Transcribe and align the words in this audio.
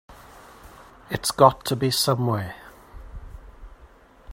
It's 1.11 1.29
got 1.29 1.63
to 1.65 1.75
be 1.75 1.91
somewhere. 1.91 2.55